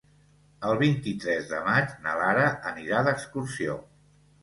[0.69, 3.81] El vint-i-tres de maig na Lara anirà d'excursió.